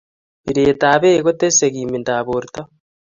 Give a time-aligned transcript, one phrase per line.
[0.43, 2.61] piretap pek kotesei kimindap porto